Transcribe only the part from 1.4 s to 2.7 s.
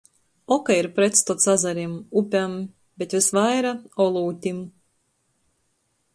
azarim, upem,